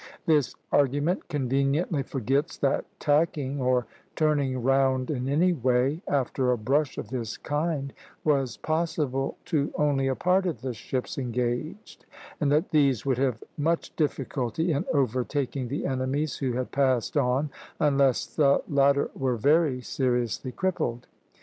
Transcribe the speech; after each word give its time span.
This 0.25 0.55
argument 0.71 1.27
conveniently 1.29 2.01
forgets 2.01 2.57
that 2.57 2.85
tacking, 2.99 3.61
or 3.61 3.85
turning 4.15 4.63
round 4.63 5.11
in 5.11 5.29
any 5.29 5.53
way, 5.53 6.01
after 6.07 6.49
a 6.51 6.57
brush 6.57 6.97
of 6.97 7.09
this 7.09 7.37
kind, 7.37 7.93
was 8.23 8.57
possible 8.57 9.37
to 9.45 9.71
only 9.75 10.07
a 10.07 10.15
part 10.15 10.47
of 10.47 10.61
the 10.61 10.73
ships 10.73 11.19
engaged; 11.19 12.05
and 12.39 12.51
that 12.51 12.71
these 12.71 13.05
would 13.05 13.19
have 13.19 13.43
much 13.59 13.95
difficulty 13.95 14.71
in 14.71 14.85
overtaking 14.91 15.67
the 15.67 15.85
enemies 15.85 16.35
who 16.37 16.53
had 16.53 16.71
passed 16.71 17.15
on, 17.15 17.51
unless 17.79 18.25
the 18.25 18.63
latter 18.67 19.11
were 19.15 19.37
very 19.37 19.81
seriously 19.81 20.51
crippled. 20.51 21.05